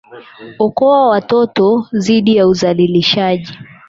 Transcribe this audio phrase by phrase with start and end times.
[0.59, 3.57] Okoa watoto zidi ya uzalilishaji